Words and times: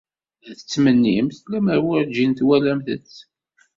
Ad 0.49 0.57
tmennimt 0.59 1.41
lemmer 1.51 1.79
werjin 1.85 2.31
twalamt-t. 2.39 3.13